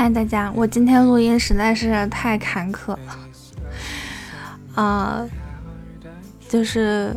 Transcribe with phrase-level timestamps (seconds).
[0.00, 3.18] 嗨，大家，我今天录音实在是太坎坷了，
[4.76, 5.26] 啊，
[6.48, 7.12] 就是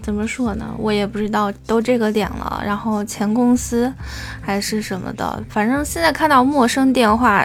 [0.00, 3.92] 怎么说呢，我也不知道，都这个点了，然后前公司
[4.40, 7.44] 还是什么的，反正现在看到陌生电话，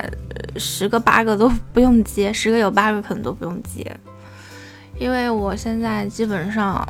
[0.57, 3.97] 十个八个都不用接，十个有八个可能都不用接，
[4.99, 6.87] 因为我现在基本上，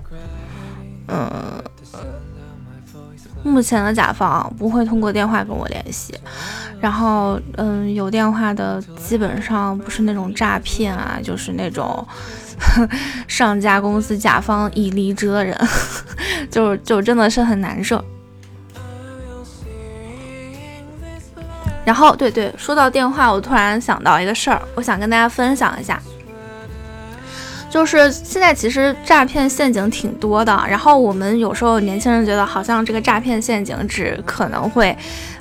[1.07, 1.31] 嗯。
[3.45, 6.17] 目前的甲方不会通过电话跟我联系，
[6.83, 12.05] 然后，嗯，有电话的基本上不是那种诈骗啊，就是那种
[13.25, 15.57] 上家公司甲方已离职的人，
[16.51, 18.03] 就就真的是很难受。
[21.85, 25.97] 然后，对对，说到电话，我突然想到一个事儿，我想跟大家分享一下。
[27.70, 34.95] 就是现在其实诈骗陷阱挺多的，然后我们有时候年轻人觉得好像这个诈骗陷阱只可能会，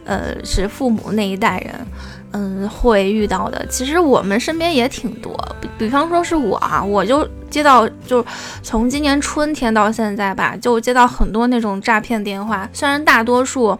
[0.05, 1.87] 呃，是父母那一代人，
[2.33, 3.65] 嗯，会遇到的。
[3.67, 8.25] 其实我们身边也挺多，比比方说是我啊，我就接到，就
[8.63, 13.79] 从今年春天到现在吧，就接到很多那种诈骗电话，虽然大多数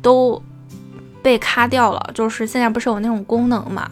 [0.00, 0.40] 都
[1.22, 3.90] 被卡掉了，就是现在不是有那种功能嘛，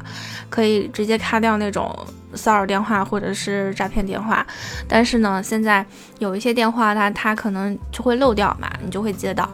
[0.48, 1.94] 可以直接卡掉那种。
[2.34, 4.46] 骚扰电话或者是诈骗电话，
[4.86, 5.84] 但是呢，现在
[6.18, 9.48] 有一些电话，它它可能就会漏掉嘛，你就会接到。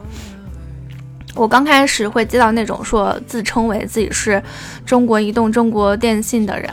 [1.34, 4.42] 我刚开始会接到那种说自称为自己是
[4.86, 6.70] 中国移动、中国电信的人，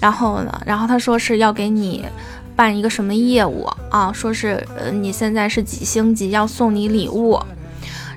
[0.00, 2.04] 然后呢，然后他说是要给你
[2.54, 7.40] 办一个什么业务啊，说是呃你现在是几星级，要送你礼物，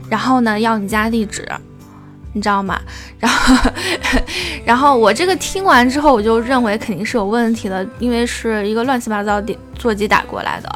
[0.10, 1.48] 然后呢要你家地址。
[2.32, 2.80] 你知道吗？
[3.18, 3.72] 然后，
[4.64, 10.70] 然后我这个听完之后，我就认为肯定是有问题的，因为是一个乱七八糟的座机打过来的。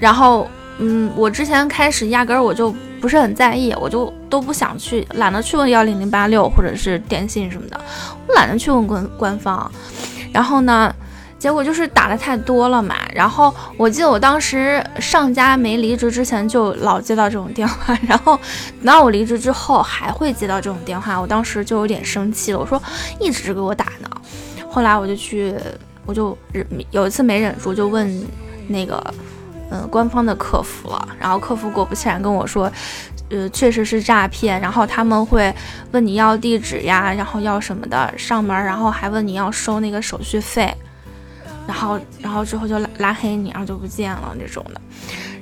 [0.00, 7.78] 然后，嗯，我之前开始压根儿我就不是很在意，我就都不想去，懒得去问幺零零八六或者是电信什么的，
[8.26, 9.70] 我懒得去问官官方。
[10.32, 10.94] 然后呢？
[11.38, 18.38] 结果就是打的太多了嘛，然后我记得我当时上家没离职之前就老接到这种电话， 然后
[18.76, 22.80] 等到我离职之后还会接到这种电话，我当时就有点生气了，我说
[23.18, 24.08] 一直给我打呢。
[24.70, 25.52] 后来我就去，
[26.06, 28.24] 我就忍有一次没忍住就问
[28.68, 29.02] 那个
[29.72, 32.70] 嗯官方的客服了，然后客服果不其然跟我说，
[33.30, 35.52] 呃确实是诈骗，然后他们会
[35.92, 40.72] 问你要地址呀，然后要什么的上门，然后还问你要收那个手续费。
[41.64, 44.80] 然后，然后之后就拉拉黑你，然后就不见了那种的。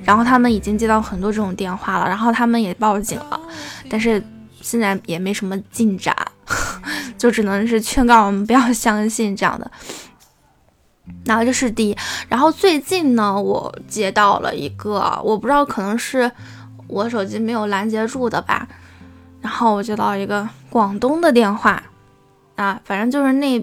[0.03, 3.39] 然后他们已经接到很多这种电话了，然后他们也报警了，
[3.89, 4.23] 但是
[4.61, 6.15] 现在也没什么进展，
[7.17, 9.69] 就只能是劝告我们不要相信这样的。
[11.25, 11.97] 然后这是第一。
[12.27, 16.31] 然后最近呢，我接到了一个，我不知道可能是
[16.87, 18.67] 我手机没有拦截住的吧。
[19.41, 21.81] 然后我接到一个广东的电话。
[22.55, 23.59] 啊，反正就是那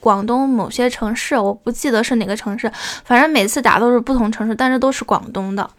[0.00, 2.72] 广东某些城市，我不记得是哪个城市，
[3.04, 5.70] 反正每次打都是不同城市，但是都是广东的。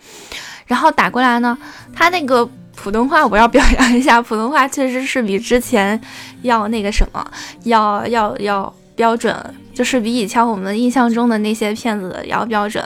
[0.68, 1.58] 然后打过来呢，
[1.94, 6.00] 他那个普通话我要表扬一下，普通话确实是比之前
[6.44, 7.30] 要那个什么，
[7.64, 9.36] 要要要标准，
[9.74, 12.86] 就是比以前我们印象中的那些骗子要标准。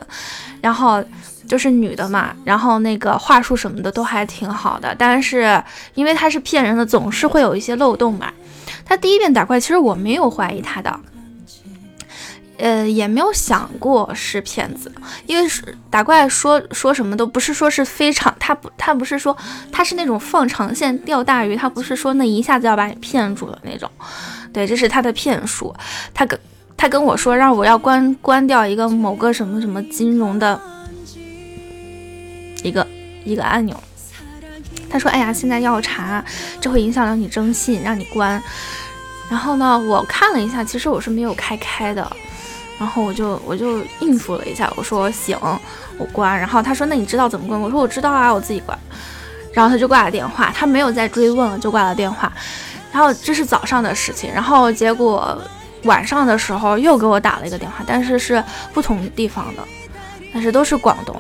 [0.62, 1.04] 然后
[1.48, 5.64] 就是女的嘛，然后那个话术什么的都还挺好的，但是
[5.94, 8.34] 因为他是骗人的，总是会有一些漏洞嘛。
[8.84, 11.00] 他第一遍打怪，其实我没有怀疑他的，
[12.58, 14.92] 呃，也没有想过是骗子，
[15.28, 19.38] 因为是打怪说说什么都不是说是非常，他不他不是说
[19.72, 23.88] 他是那种放长线钓大鱼，他不是说那一下子要把你骗住的那种，
[24.52, 25.72] 对，这是他的骗术。
[26.12, 26.40] 他跟
[26.78, 30.60] 他跟我说让我要关关掉一个某个什么什么金融的
[32.64, 32.86] 一个
[33.24, 33.76] 一个按钮。
[34.90, 36.24] 他说：“哎呀，现在要查，
[36.62, 38.42] 这会影响到你征信，让你关。”
[39.30, 42.10] 然后呢，我看了一下，其实我是没有开开的。
[42.78, 45.38] 然后我就我就应付了一下，我说：“行，
[45.98, 48.78] 我关。”然后他说：“那你知道怎么关？”我说：“我知道啊，我自己关。”
[49.52, 52.32] 然后他就挂了电话，他没有再追问了，就挂了电话。
[52.92, 55.42] 然后这是早上的事情，然后结果
[55.86, 58.44] 晚上的时候又给我打了一个电话，但是是
[58.74, 59.64] 不同地方的，
[60.34, 61.16] 但是都是广东，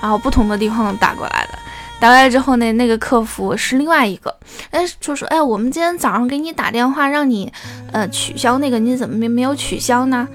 [0.00, 1.58] 然后不同的地方打过来的。
[2.00, 4.34] 打过来之后呢，那个客服是另外一个，
[4.70, 7.50] 哎，就说，哎，我们今天早上给你打电话，让你，
[7.92, 10.28] 呃，取消那个，你怎么没没有取消呢？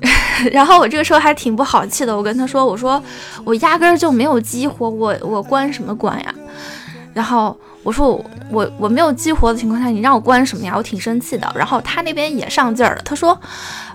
[0.50, 3.00] 然后我这个时候还挺不好气的，我跟他说，我说
[3.44, 6.34] 我压根儿就没有激活，我我关什么关呀？
[7.12, 10.74] 然后我说我我没有激活的情况下，你让我关什么呀？
[10.76, 11.50] 我挺生气的。
[11.54, 13.38] 然后他那边也上劲儿了，他说，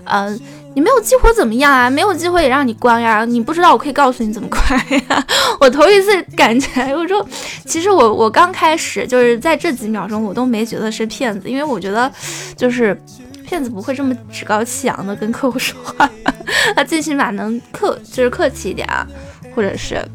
[0.04, 0.36] 呃。
[0.76, 1.88] 你没有激活怎么样啊？
[1.88, 3.24] 没有激活也让你关呀？
[3.24, 4.62] 你不知道我可以告诉你怎么关
[5.08, 5.26] 呀？
[5.58, 7.26] 我头一次感觉，我说，
[7.64, 12.12] 其实我我刚开始就是在这几秒钟，我都没觉得是骗子，因为我觉得
[12.58, 12.94] 就是
[13.42, 16.10] 骗子不会这么趾高气扬的跟客户说话，
[16.76, 19.06] 他最起码能客就是客气一点啊，
[19.54, 20.06] 或者是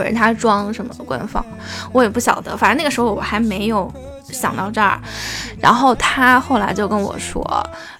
[0.00, 1.44] 或者他装什么官方，
[1.92, 3.92] 我也不晓得，反正那个时候我还没有。
[4.32, 4.96] 想到这儿，
[5.58, 7.42] 然后他后来就跟我说：“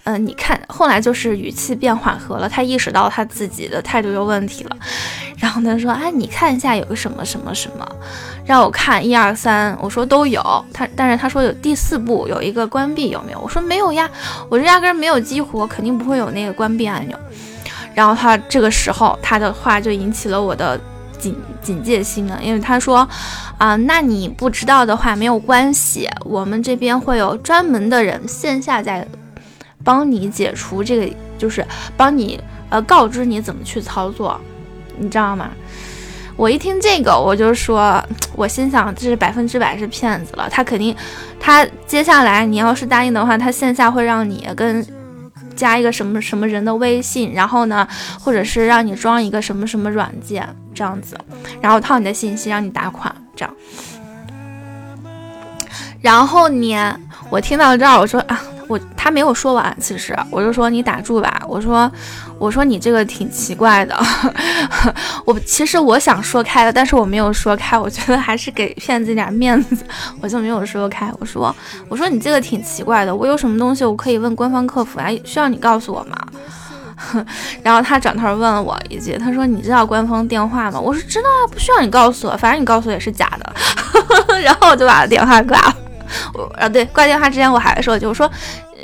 [0.05, 4.77] 嗯，你看，后来就是语气变缓和了，他意识到他自己的态度有问题了。
[5.39, 7.85] 然后他说：‘哎，你看一下有个什么什么什么，
[8.47, 10.41] 让我看一二三。’我说都有。
[10.73, 13.41] 他但是他说有第四步有一个关闭有没有？
[13.41, 14.09] 我说没有呀，
[14.49, 17.19] 我这压根没有激活，肯定不会有那个关闭按钮。
[17.93, 20.81] 然后他这个时候他的话就引起了我的。”
[21.21, 23.07] 警警戒心了，因为他说，
[23.59, 29.07] 啊，那你不知道的话没有关系，我们这边会有专门的人线下在
[29.85, 31.65] 帮你解除这个，就是
[31.97, 32.41] 帮你
[32.71, 34.41] 呃告知你怎么去操作，
[34.99, 35.51] 你知道吗？
[36.37, 38.03] 我一听这个，我就说，
[38.35, 40.97] 我心想这是百分之百是骗子了，他肯定，
[41.39, 44.87] 他接下来你要是答应的话，他线下会让你跟。
[45.61, 47.87] 加一个什么什么人的微信，然后呢，
[48.19, 51.19] 或者是让你装一个什么什么软件这样子，
[51.61, 53.55] 然后套你的信息让你打款这样。
[56.01, 56.99] 然后呢，
[57.29, 58.41] 我听到这儿，我说啊。
[58.71, 61.43] 我他没有说完，其实我就说你打住吧。
[61.49, 61.91] 我说，
[62.39, 64.01] 我说你这个挺奇怪的。
[65.27, 67.77] 我其实我想说开的，但是我没有说开。
[67.77, 69.85] 我觉得还是给骗子一点面子，
[70.23, 71.13] 我就没有说开。
[71.19, 71.53] 我说，
[71.89, 73.13] 我说你这个挺奇怪的。
[73.13, 75.09] 我有什么东西我可以问官方客服啊？
[75.25, 77.25] 需要你告诉我吗？
[77.65, 80.79] 然后他转头问了我一句，他说你知道官方电话吗？
[80.79, 83.53] 我说知道啊，不需要你告诉我，反正你告诉我也是假的。
[84.45, 85.77] 然后我就把电话挂了。
[86.35, 88.31] 我啊，对，挂电话之前我还说，就是说，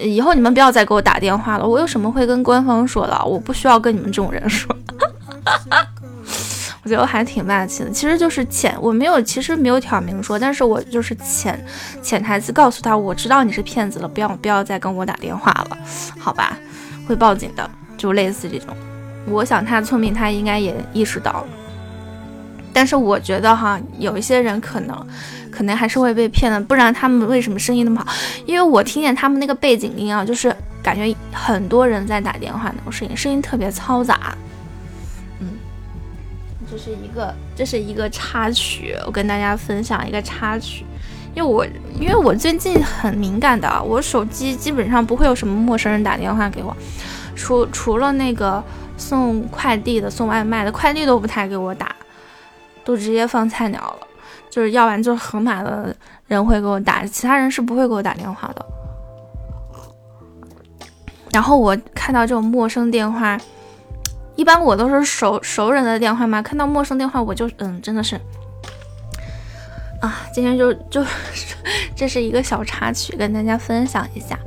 [0.00, 1.66] 以后你们不要再给我打电话了。
[1.66, 3.24] 我有什么会跟官方说的？
[3.24, 4.74] 我不需要跟你们这种人说。
[6.82, 11.60] 我觉得我还挺霸气的，其实就是潜，我没有，其实没有挑明说，但是我就是潜
[12.00, 15.76] 潜台词告诉他，我知道你是骗子了，不要不要再跟我打电话了，
[16.16, 16.56] 好吧？
[17.08, 18.68] 会报警的，就类似这种。
[19.26, 21.46] 我想他聪明，他应该也意识到了。
[22.76, 25.06] 但是我觉得哈，有一些人可能。
[25.50, 28.12] 可能还是会被骗的，不然他们为什么声音那么好？
[28.44, 34.36] 因为我听见他们那个背景音啊，就是感觉很多人在打电话那种声音，声音特别嘈杂。
[35.40, 35.48] 嗯，
[36.70, 40.84] 这是一个，这是一个插曲，我跟大家分享一个插曲。
[41.34, 41.64] 因为我，
[41.98, 46.76] 因为我最近很敏感的，我手机基本上不会有什么陌生人打电话给我，
[47.34, 48.62] 除除了那个
[48.98, 51.95] 送快递的、送外卖的，快递都不太给我打，
[52.86, 54.06] 都直接放菜鸟了。
[54.48, 55.94] 就是要不然就是盒马的
[56.26, 58.64] 人会给我打，其他人是不会给我打电话的。
[61.30, 63.38] 然后我看到这种陌生电话，
[64.34, 68.18] 一般我都是熟熟人的电话嘛，看到陌生电话我就嗯，真的是
[70.00, 71.04] 啊，今天就就
[71.94, 74.38] 这是一个小插曲，跟大家分享一下。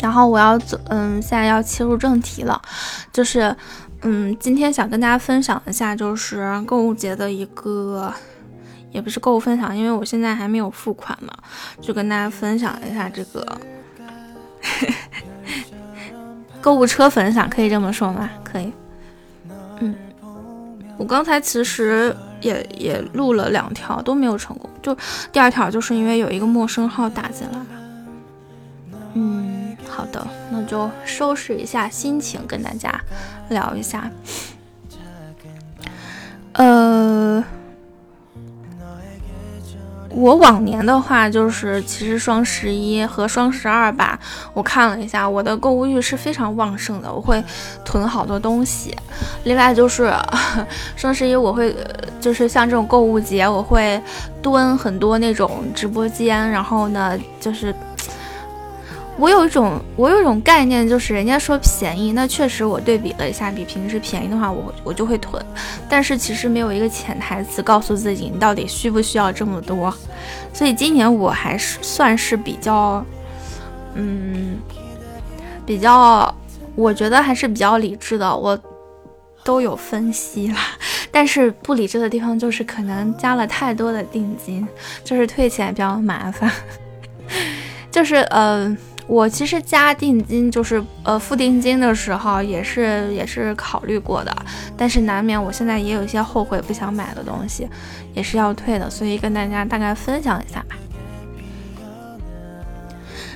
[0.00, 2.60] 然后我要走，嗯，现在要切入正题了，
[3.12, 3.54] 就是
[4.02, 8.12] 嗯，今天想跟大家分享一下，就是购物节的一个。
[8.92, 11.32] 也不是购物分享，因为我现在还没有付款嘛，
[11.80, 13.60] 就跟大家分享一下这个
[16.60, 18.28] 购物车分享，可以这么说吗？
[18.42, 18.72] 可以。
[19.78, 19.94] 嗯，
[20.98, 24.68] 我刚才其实也也录了两条，都没有成功。
[24.82, 24.92] 就
[25.30, 27.58] 第二条，就是因为有一个陌生号打进来。
[29.14, 29.59] 嗯，
[29.90, 32.98] 好的，那就收拾一下心情，跟大家
[33.48, 34.10] 聊一下。
[36.52, 37.44] 呃。
[40.12, 44.18] 我往年的话，就是其实双十一和双十二吧，
[44.52, 47.42] 我看了一下，我的购物欲是非常旺盛的，我会
[47.84, 48.92] 囤好多东西。
[49.44, 50.12] 另外就是
[50.96, 51.74] 双十一，我会
[52.20, 54.02] 就是像这种购物节，我会
[54.42, 57.72] 蹲很多那种直播间，然后呢，就是。
[59.20, 65.44] 我有一种，我有一种概念，就是人家说便宜，那确实我对比了一下，比平时便宜的话，我我就会囤。
[65.90, 69.94] 但是其实没有一个潜台词告诉自己，你到底需不需要这么多。
[70.54, 73.04] 所以今年我还是算是比较，
[73.92, 74.56] 嗯，
[75.66, 76.34] 比较，
[76.74, 78.34] 我觉得还是比较理智的。
[78.34, 78.58] 我
[79.44, 80.58] 都有分析了，
[81.10, 84.66] 但是不理智的地方就是可能加了太多的定金，
[85.04, 86.50] 就是退钱比较麻烦，
[87.92, 88.74] 就是嗯。
[89.10, 94.32] 我其实加定金就是呃付定金的时候也是也是考虑过的，
[94.76, 97.68] 但是难免我现在也有一些后悔不想买的东西，
[98.14, 100.76] 也是要退的，所以跟大家大概分享一下吧。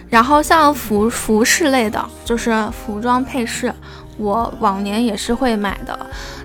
[0.09, 3.75] 然后像服服饰类的，就是服装配饰，
[4.17, 5.99] 我往年也是会买的。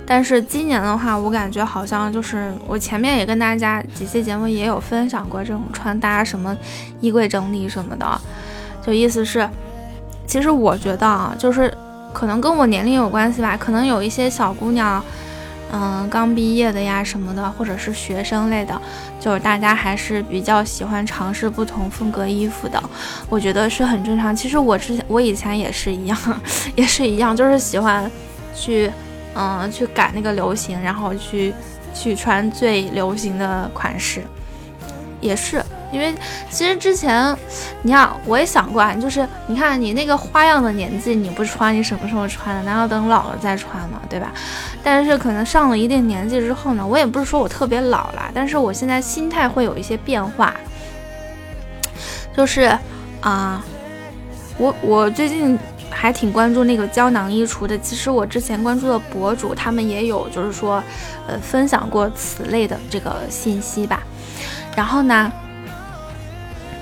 [0.07, 6.57] 但是今年的话，我感觉好像就是我前面也跟大家几期节目也有分享过这种穿搭什么
[6.99, 8.19] 衣柜整理什么的，
[8.85, 9.47] 就意思是，
[10.25, 11.73] 其实我觉得啊，就是
[12.13, 15.03] 可能跟我年龄有关系吧，可能有一些小姑娘。
[15.71, 18.81] 嗯，刚毕业的呀什么的，或者是学生类的，
[19.19, 22.81] 就是大家还是比较喜欢尝试不同风格衣服的，
[23.29, 24.35] 我觉得是很正常。
[24.35, 26.17] 其实我之前我以前也是一样，
[26.73, 28.09] 也是一样，就是喜欢
[28.55, 28.91] 去
[29.35, 31.53] 嗯去赶那个流行，然后去
[31.93, 34.23] 去穿最流行的款式，
[35.21, 35.63] 也是。
[35.91, 36.13] 因为
[36.49, 37.35] 其实之前，
[37.81, 42.61] 你看，我也想过，就是你看你那个花样的年纪，你不穿，你什么时候穿呢？
[42.63, 43.99] 难道等老了再穿吗？
[44.07, 44.31] 对吧？
[44.83, 50.53] 但是可能上了一定年纪之后呢，我也不是说我特别老了，但是我现在心态会有一些变化，
[52.37, 52.71] 就是
[53.21, 53.63] 啊，
[54.57, 55.57] 我我最近
[55.89, 57.77] 还挺关注那个胶囊衣橱的。
[57.79, 60.83] 其实我之前关注的博主他们也有，就是说，
[61.27, 64.03] 呃，分享过此类的这个信息吧。
[64.75, 65.31] 然后呢？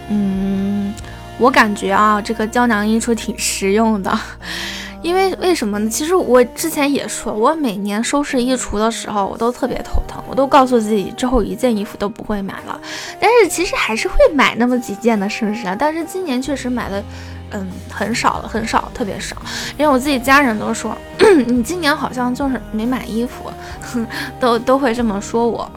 [0.09, 0.93] 嗯，
[1.37, 4.17] 我感觉啊，这个胶囊衣橱挺实用的，
[5.03, 5.89] 因为为什么呢？
[5.89, 12.79] 其实我之前也说，我每年收拾衣橱的时候，我都特别头疼，我都告诉自己之后一件衣服都不会买了，
[13.19, 15.75] 但是其实还是会买那么几件的，是不是啊？
[15.77, 17.03] 但是今年确实买的，
[17.51, 19.35] 嗯，很少了，很少，特别少，
[19.77, 20.97] 因为我自己家人都说，
[21.45, 23.51] 你今年好像就是没买衣服，
[24.39, 25.69] 都都会这么说我。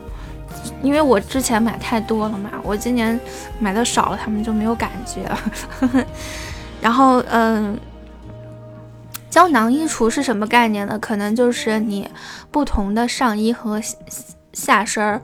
[0.83, 3.19] 因为我之前买太多了嘛，我今年
[3.59, 5.31] 买的少了，他们就没有感觉。
[6.81, 7.79] 然后，嗯，
[9.29, 10.99] 胶囊衣橱是什么概念呢？
[10.99, 12.09] 可能就是你
[12.51, 13.81] 不同的上衣和
[14.53, 15.21] 下身儿，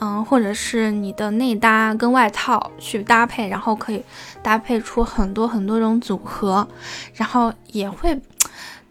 [0.00, 4.04] 嗯，或者是你的内搭跟外套去搭配，然后可以
[4.42, 6.68] 搭配出很多很多种组合，
[7.14, 8.20] 然后也会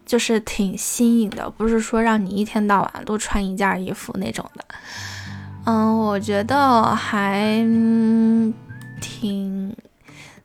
[0.05, 4.65] 就是挺新颖的，不是说让你一天到晚都穿一件衣服那种的。
[5.65, 7.63] 嗯，我觉得还
[9.00, 9.75] 挺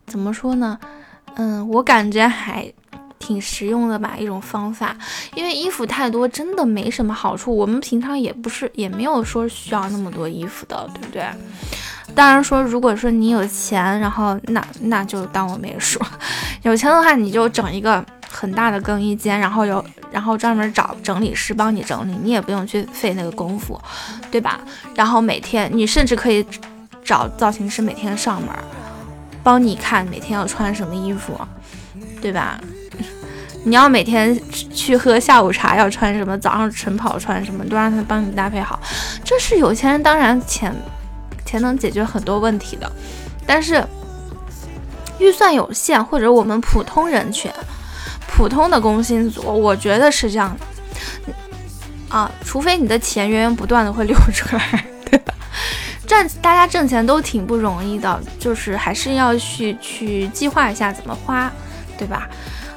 [0.07, 0.79] 怎么说呢？
[1.37, 2.71] 嗯，我感觉还
[3.19, 4.97] 挺实用的吧，一种方法。
[5.35, 7.55] 因为衣服太多，真的没什么好处。
[7.55, 11.25] 我们平常也不是，也没有说需要那么多衣服的，对不对？
[12.15, 16.01] 当然说，如果说你有钱，然后那那就当我没说。
[16.63, 18.05] 有钱的话，你就整一个。
[18.37, 23.81] 很大的更衣间，然后有，然后专门找整理师帮你整理，你也不用去费那个功夫，
[24.31, 24.61] 对吧？
[24.95, 26.45] 然后每天你甚至可以
[27.03, 28.51] 找造型师每天上门，
[29.43, 31.41] 帮你看每天要穿什么衣服，
[32.21, 32.61] 对吧？
[33.65, 34.39] 你要每天
[34.75, 38.79] 去喝下午茶要穿什么，早上晨跑穿什么，都让他帮你搭配好。
[39.25, 40.75] 这是有钱人当然钱
[41.47, 42.93] 钱能解决很多问题的，
[43.47, 43.83] 但是
[45.19, 47.51] 预算有限或者我们普通人群。
[48.37, 50.55] 普通的工薪族，我觉得是这样
[51.27, 51.33] 的
[52.11, 55.33] 啊，除非你的钱源源不断的会流出来， 对吧？
[56.07, 61.51] 赚大家挣钱都挺不容易的，就是还是要去去计划一下怎么花，
[61.97, 62.29] 对吧？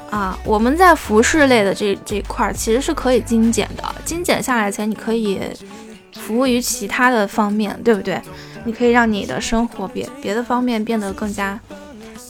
[0.10, 5.42] 啊，我们在服饰类的这这块儿其实是可以精简的，精简下来钱你可以
[6.14, 8.20] 服务于其他的方面，对不对？
[8.64, 11.60] 你可以让你的生活别别的方面变得更加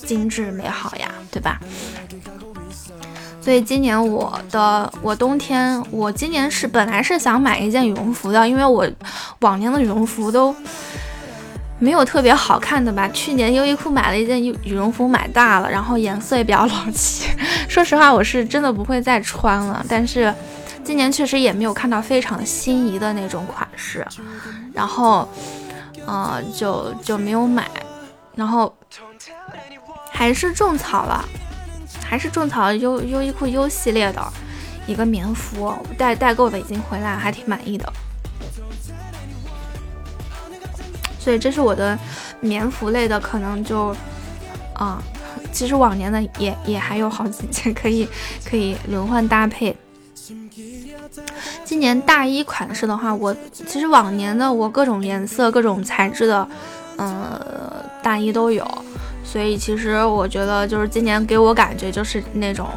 [0.06, 1.60] 精致美好呀，对吧？
[3.42, 8.88] 所以今年我的我冬天我今年是本来是想买一件羽绒服的，因为我
[9.40, 10.54] 往年的羽绒服都
[11.80, 13.10] 没有特别好看的吧。
[13.14, 17.30] 去年优衣库买了一件羽羽绒服，买大了，然后颜色也比较老气。
[17.68, 19.84] 说实话，我是真的不会再穿了。
[19.88, 20.34] 但是
[20.84, 24.06] 今年确实也没有看到非常心仪的那种款式，
[24.74, 25.28] 然后
[26.06, 27.66] 呃就就没有买，
[28.36, 28.76] 然后
[30.12, 31.24] 还是种草了。
[32.10, 34.34] 还是种草优优衣库 U 系列的
[34.88, 37.88] 一个棉服，代代购的已经回来，还挺满意的。
[41.20, 41.98] 所以这是我的
[42.40, 43.96] 棉服类的，可能就
[44.74, 45.00] 啊，
[45.52, 48.10] 其实往年的也也还有好几件可以
[48.44, 49.78] 可以轮换搭配。
[51.64, 56.48] 今年大衣款式的话，我其实往年的我各种颜色、各种材质的
[56.98, 57.40] 嗯
[58.02, 58.68] 大衣都有。
[59.32, 62.68] 所以其实我觉得，就是今年给我感觉就是那种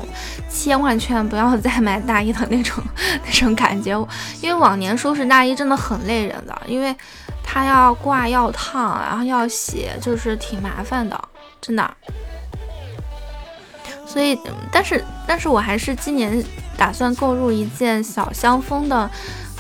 [0.50, 2.84] 千万劝不要再买大衣的那种
[3.24, 3.98] 那种感觉，
[4.42, 6.94] 因为往年收拾大衣真的很累人的，因为
[7.42, 11.18] 它要挂要烫，然后要洗，就是挺麻烦的，
[11.58, 11.90] 真的。
[14.06, 14.38] 所以，
[14.70, 16.44] 但是但是我还是今年
[16.76, 19.10] 打算购入一件小香风的，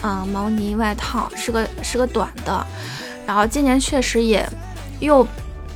[0.02, 2.66] 嗯，毛呢外套，是个是个短的，
[3.26, 4.46] 然后今年确实也
[5.00, 5.26] 又。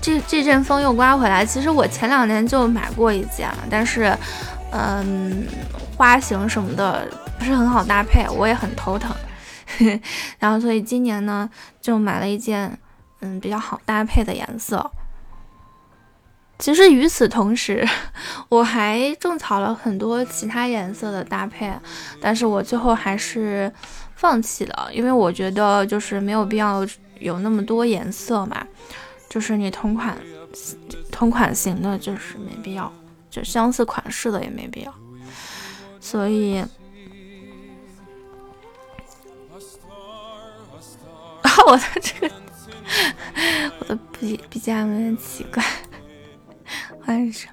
[0.07, 1.45] 这这阵风又刮回来。
[1.45, 4.17] 其实我前两年就买过一件，但是，
[4.71, 5.45] 嗯，
[5.97, 9.13] 花型什么的不是很好搭配，我也很头疼。
[10.39, 12.79] 然后，所以今年呢，就买了一件，
[13.21, 14.89] 嗯，比较好搭配的颜色。
[16.61, 17.85] 其实与此同时，
[18.49, 21.73] 我还种草了很多其他颜色的搭配，
[22.21, 23.71] 但是我最后还是
[24.15, 26.87] 放弃了，因为我觉得就是没有必要
[27.19, 28.65] 有那么多颜色嘛，
[29.37, 30.17] 就是你同款
[31.13, 32.91] 同款型的，就是没必要，
[33.29, 34.95] 就相似款式的也没必要，
[36.01, 36.57] 所以
[41.43, 42.35] 啊， 我的这个
[43.79, 45.63] 我的 B B G M 有点奇怪。
[47.03, 47.53] 换上，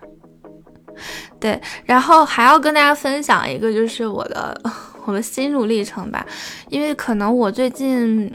[1.38, 4.58] 对，然后还要跟大家分享一个，就是我的
[5.04, 6.26] 我的心路历程吧。
[6.70, 8.34] 因为可能我最近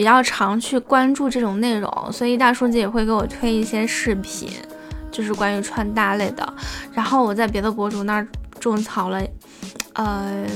[0.00, 4.48] 比较常去关注这种内容，所以大数据也会给我推一些视频，
[5.10, 6.54] 就是关于穿搭类的。
[6.94, 8.26] 然后我在别的博主那儿
[8.58, 9.22] 种草了，
[9.92, 10.46] 呃，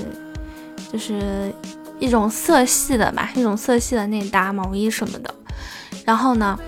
[0.90, 1.52] 就是
[1.98, 5.34] 一种色系的吧，一种色系的内搭毛衣什么的。
[6.06, 6.58] 然后呢？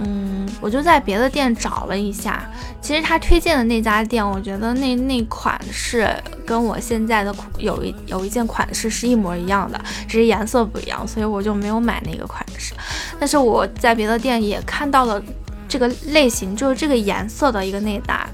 [0.00, 2.48] 嗯，我就在别的店找了一下，
[2.80, 6.08] 其实他推荐的那家店，我觉得那那款式
[6.46, 12.74] 跟我现在的有一有一件款式是一模一样的，只是颜色不一样，所以我就没有买那个款式。
[13.18, 15.20] 但是我在别的店也看到了
[15.68, 18.24] 这个类型，就是这个颜色的一个内搭。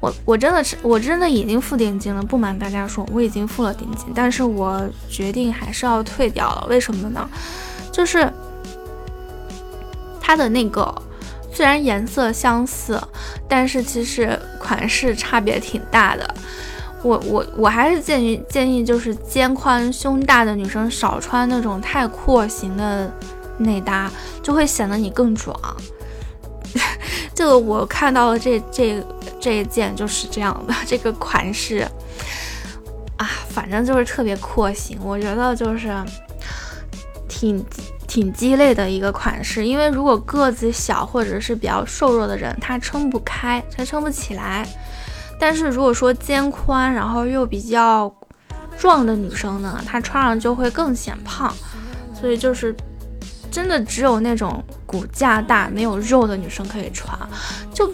[0.00, 6.66] 我我真的是我真的已经付定金了，不瞒大家说，我已经付了定金，但是我决定还是要退掉了。
[6.70, 7.28] 为什么呢？
[7.92, 8.31] 就是。
[10.32, 10.90] 它的那个
[11.52, 12.98] 虽然颜色相似，
[13.46, 16.34] 但是其实款式差别挺大的。
[17.02, 23.12] 我我我还是建议建议就是肩宽胸大的女生少穿那种太廓形的
[23.58, 24.10] 内搭，
[24.42, 25.54] 就会显得你更壮。
[27.34, 29.04] 这个我看到了这这
[29.38, 31.86] 这一件就是这样的， 这个款式
[33.18, 35.94] 啊，反正就是特别廓形，我觉得就是
[37.28, 37.62] 挺。
[38.12, 44.68] 挺鸡肋的一个款式，因为如果个子小或者是比较瘦弱的人，他撑不开，他撑不起来。
[45.40, 48.14] 但是如果说肩宽，然后又比较
[48.76, 51.50] 壮的女生呢，她穿上就会更显胖。
[52.12, 52.76] 所以就是
[53.50, 57.18] 真的只有那种骨架大没有肉的女生可以穿，
[57.72, 57.90] 就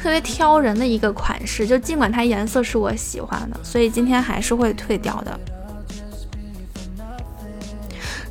[0.00, 1.66] 特别挑人的一个款式。
[1.66, 5.36] 就尽管它颜色是我喜欢的，所以今天还是会退掉的。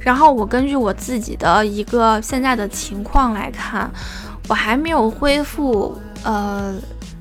[0.06, 3.90] 然后我根据我自己的一个现在的情况来看，
[4.48, 6.76] 我还没有恢复呃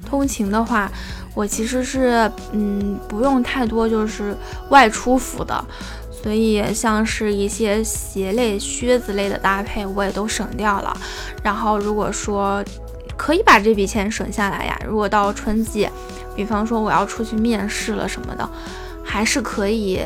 [0.06, 0.92] 通勤的话，
[1.34, 4.36] 我其实是嗯不用太多就是
[4.68, 5.64] 外出服的，
[6.12, 10.94] 所以像是一些鞋类、靴子类的搭配我也都省掉了。
[11.42, 12.62] 然后如果说
[13.16, 15.88] 可以把这笔钱省下来呀，如果到春季，
[16.36, 18.46] 比方说我要出去面试了什么的，
[19.02, 20.00] 还是可以。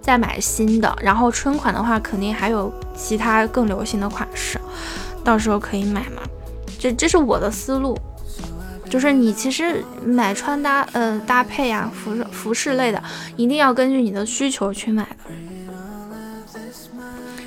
[0.00, 4.58] 再买新的，然后春款的话，肯定还有其他更流行的款式，
[5.22, 6.22] 到时候可以买嘛。
[6.78, 7.98] 这这是我的思路，
[8.88, 13.02] 就是你其实买穿搭呃搭配呀，服服饰类的，
[13.36, 15.16] 一定要根据你的需求去买的，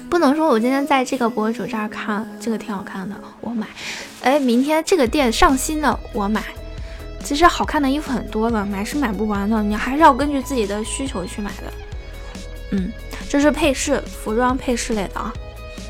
[0.09, 3.65] 不能说我今天在这个博主这儿看这个挺好看的，我买，
[4.21, 6.43] 哎，明天这个店上新的我买。
[7.23, 11.71] 其实好看的衣服很多的，买是买不完的，你还是要根据自己的需求去买的。
[12.71, 12.91] 嗯，
[13.29, 15.31] 这是配饰，服装配饰类的啊。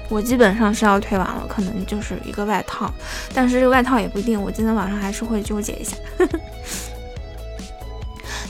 [0.10, 2.94] 我基本上是要退完了，可能就是一个外套，
[3.34, 5.96] 但是这个外套也不一定，我今天晚上还是会纠结一下。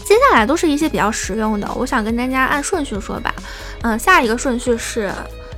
[0.03, 3.33] 接下来都是一些比较实用的，我想跟大家按顺序说吧。
[3.83, 5.11] 嗯，下一个顺序是。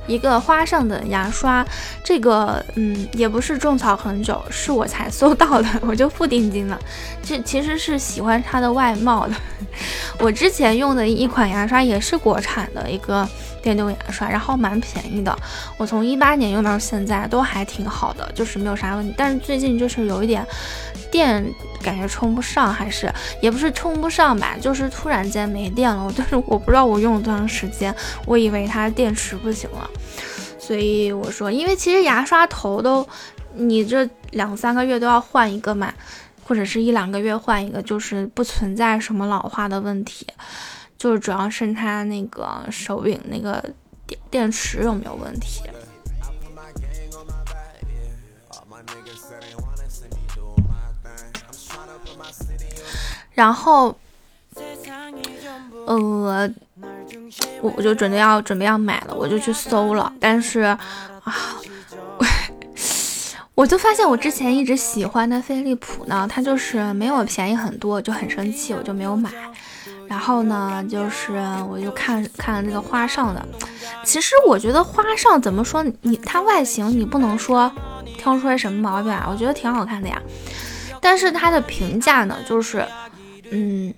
[0.06, 1.64] 一个花上的牙刷，
[2.04, 6.78] 这个嗯也不是种草很久，是我才 搜到的，我就付定金了。
[7.24, 9.34] 这其实是喜欢它的外貌的。
[10.18, 13.28] 我之前用的一款牙刷也是国产的一个
[13.62, 15.36] 电动牙刷，然后蛮便宜的。
[15.76, 19.12] 我从一八年用到现在都还挺好的，就是没有啥问题。
[19.16, 20.46] 但是最近就是有一点
[21.10, 21.44] 电
[21.82, 26.12] 感觉充不上，还是也不是充不上吧，就是突然间没电了。
[26.16, 27.94] 但是 我不知道我用了多长时间，
[28.26, 29.90] 我以为它电池不行了。
[30.58, 33.06] 所以我说，因为其实牙刷头都，
[33.54, 35.92] 你这两三个月都要换一个嘛，
[36.44, 40.26] 或者是一两个月换一个，就是不存在什么老化的问题，
[40.96, 43.64] 就是主要是它那个手柄那个
[44.06, 45.62] 电电池有没有问题。
[53.32, 53.98] 然后，
[55.86, 56.48] 呃。
[57.62, 60.78] 我我就准备要准备要买了，我就去搜了，但是啊，
[63.54, 69.30] 我就发现我之前一直喜欢的飞利浦呢，它就是没有便宜很多，就很生气，我就没有买。
[70.08, 73.46] 然后呢，就是我就看看了这个花上的，
[74.04, 77.70] 其实我觉得花上怎么说，你它外形你不能说
[78.18, 80.20] 挑出来什么毛病啊，我觉得挺好看的呀。
[81.00, 82.84] 但是它的评价呢，就是，
[83.50, 83.94] 嗯，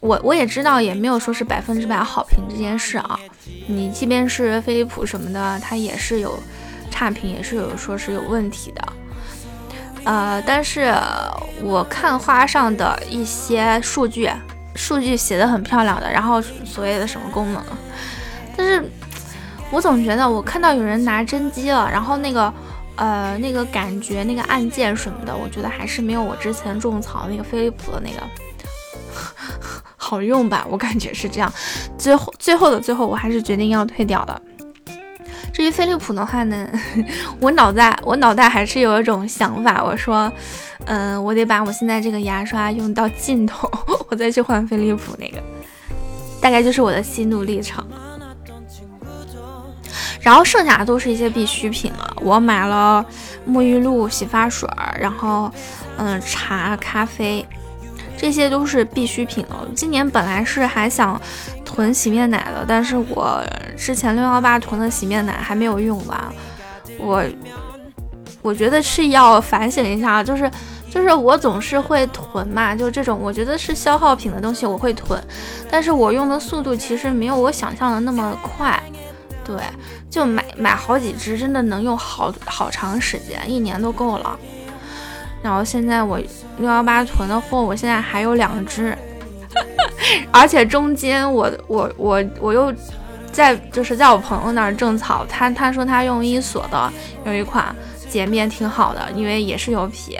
[0.00, 3.18] 我我也知道，也没有说是百分之百好评这件事啊。
[3.66, 6.38] 你即便是飞利浦什么的，它也是有
[6.94, 8.92] 差评，也是有说是有问题的。
[10.04, 10.94] 呃，但是
[11.62, 14.30] 我看花上的一些数据。
[14.76, 17.62] 数据写的很漂亮的，然后所谓的什么功能，
[18.56, 18.84] 但是
[19.70, 22.52] 我总觉得我看到有人拿真机了，然后那个
[22.96, 28.20] 呃那个感觉那个按键什么的，我觉得还是没有我之前种草那个飞利浦的那个
[29.96, 31.52] 好用吧，我感觉是这样。
[31.96, 34.42] 最后最后的最后，我还是决定要退掉的。
[35.54, 36.68] 至于飞利浦的话呢，
[37.38, 40.30] 我脑袋我脑袋还是有一种想法，我说，
[40.86, 43.70] 嗯，我得把我现在这个牙刷用到尽头，
[44.10, 45.40] 我再去换飞利浦那个，
[46.40, 47.86] 大概就是我的心路历程。
[50.20, 53.04] 然后剩下的都是一些必需品了，我买了
[53.48, 55.48] 沐浴露、洗发水，然后
[55.98, 57.46] 嗯茶、咖啡，
[58.16, 59.68] 这些都是必需品了。
[59.76, 61.20] 今年本来是还想。
[61.74, 63.42] 囤洗面奶的，但是我
[63.76, 66.32] 之前六幺八囤的洗面奶还没有用完，
[66.98, 67.24] 我
[68.42, 70.48] 我觉得是要反省一下，就是
[70.88, 75.20] 就是我总是会囤嘛，就这种我觉得是消耗品的东西我会囤，
[75.68, 78.80] 但是我用的速度其实没有我想象的那么快，
[79.44, 79.56] 对，
[80.08, 84.38] 就买买好几支，真的能用好好长时间，一年都够了。
[85.42, 86.20] 然后现在我
[86.58, 88.96] 六幺八囤的货，我现在还有两支。
[90.30, 92.72] 而且中间我我我我又
[93.32, 96.92] 在就是在我朋友那儿种草，他他说他用伊索的
[97.24, 97.74] 有一款
[98.08, 100.18] 洁面挺好的，因为也是油皮，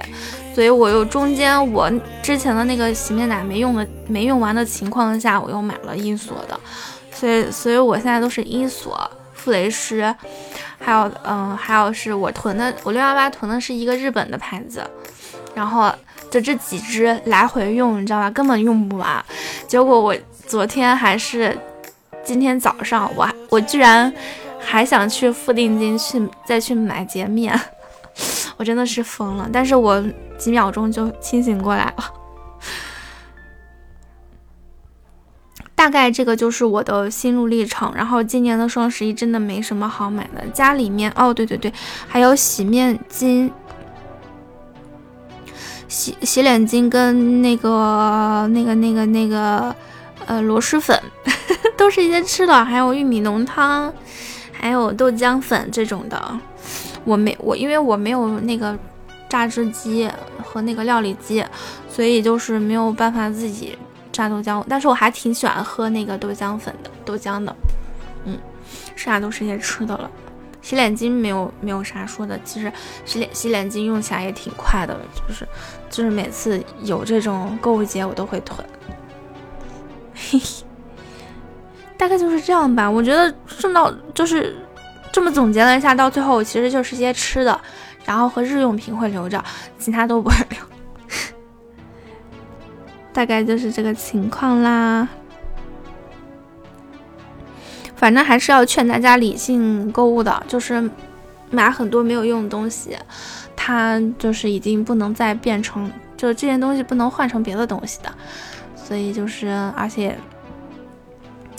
[0.55, 1.91] 所以我又中间我
[2.23, 6.59] 之前的那个洗面奶没用的没用完的情况下，我又买了伊索的，
[7.13, 8.99] 所以所以我现在都是伊索、
[9.45, 10.15] 馥蕾诗，
[10.79, 14.83] 还有嗯还有是我囤的，我六幺八囤的是一个日本的牌子，
[15.55, 15.93] 然后。
[16.35, 18.29] 就这几支来回用，你知道吧？
[18.29, 19.25] 根本用不完。
[19.69, 20.13] 结果我
[20.49, 21.57] 昨天还是
[22.25, 24.13] 今天早上，我我居然
[24.59, 27.57] 还想去付定金去再去买洁面，
[28.59, 29.49] 我真的是疯了。
[29.53, 30.05] 但是我
[30.37, 32.13] 几秒钟就清醒过来了。
[35.77, 37.93] 大概这个就是我的心路历程。
[37.95, 41.73] 然后今年的双十一真的没什么好买的，家里面哦，对对对，
[42.09, 43.49] 还有洗面巾。
[45.95, 49.73] 洗洗脸巾跟那个那个那个那个
[50.27, 51.01] 呃螺蛳粉，
[51.79, 53.93] 都是一些吃的，还有玉米浓汤，
[54.51, 56.41] 还有豆浆粉这种的。
[57.05, 58.77] 我没我因为我没有那个
[59.29, 60.11] 榨汁机
[60.43, 61.45] 和那个料理机，
[61.89, 63.79] 所以就是没有办法自己
[64.11, 64.65] 榨豆浆。
[64.69, 67.55] 但是我还挺喜欢喝那个豆浆粉的豆浆的。
[68.25, 68.37] 嗯，
[68.97, 70.11] 剩下都是一些吃的了。
[70.65, 72.73] 洗脸巾没有没有啥说的，其实
[73.05, 75.47] 洗脸洗脸巾用起来也挺快的，就是
[75.91, 78.67] 就是每次有这种购物节我都会囤，
[80.15, 80.65] 嘿嘿，
[81.99, 82.91] 大概就是这样吧。
[82.91, 84.57] 我觉得顺到就是
[85.13, 87.61] 这么总结了一下，到最后其实就是些吃的，
[88.07, 89.45] 然后和日用品会留着，
[89.79, 90.59] 其他都不会留，
[93.13, 95.07] 大概就是这个情况啦。
[98.05, 100.91] 反正还是要劝大家理性购物的，就是
[101.49, 102.95] 买很多没有用的东西，
[103.57, 108.15] 它就是已经不能再变成，就这件东西不能换成别的东西的，
[108.77, 110.19] 所以就是，而且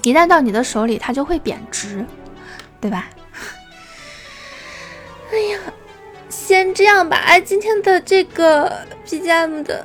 [0.04, 2.06] 一旦到你的手里，它就会贬值，
[2.80, 3.10] 对吧？
[5.34, 5.60] 哎呀，
[6.30, 7.18] 先这样吧。
[7.26, 8.72] 哎，今天的这个
[9.08, 9.84] BGM 的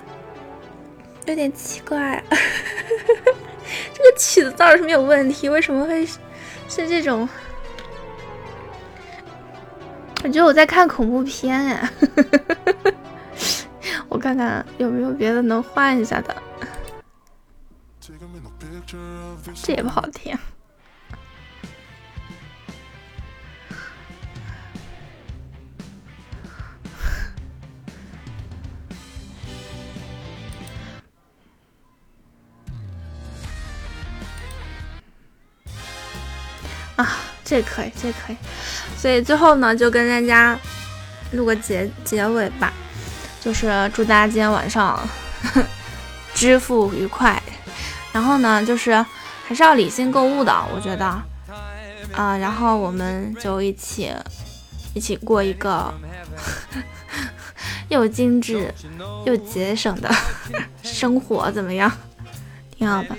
[1.25, 6.07] 有点奇怪， 这个曲子倒是没有问题，为什么会？
[6.71, 7.29] 是这种，
[10.23, 11.91] 我觉得我在看恐怖片哎，
[14.09, 16.43] 我看看有没有别的能换一下的，
[19.61, 20.39] 这也不好听。
[37.51, 38.37] 这可以，这可以，
[38.97, 40.57] 所以最后呢，就跟大家
[41.33, 42.73] 录个结结尾吧，
[43.41, 44.97] 就是祝大家今天晚上
[46.33, 47.43] 支付愉快，
[48.13, 49.05] 然后呢，就是
[49.49, 51.05] 还是要理性购物的，我觉得，
[52.13, 54.13] 啊，然后我们就一起
[54.95, 55.93] 一起过一个
[57.91, 58.73] 又精致
[59.27, 60.09] 又节省的
[60.85, 61.91] 生活怎么样？
[62.79, 63.17] 挺好的。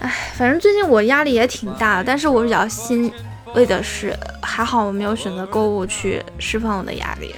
[0.00, 3.12] 哎，反正最近我压力也挺大的，但是我比较欣
[3.54, 7.34] 慰的是，还好我没有选择购物去释放我的压力。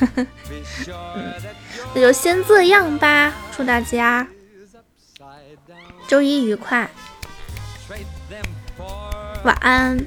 [1.14, 1.34] 嗯，
[1.94, 4.26] 那就先这样吧，祝大家
[6.06, 6.88] 周一愉快，
[9.44, 9.98] 晚安。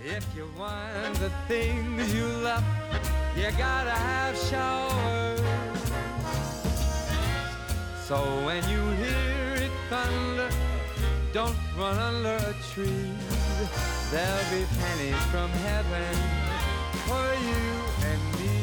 [0.00, 2.62] If you want the things you love,
[3.36, 5.57] you gotta have showers.
[8.08, 8.16] So
[8.46, 10.48] when you hear it thunder,
[11.34, 13.12] don't run under a tree.
[14.10, 16.14] There'll be pennies from heaven
[17.04, 18.57] for you and me.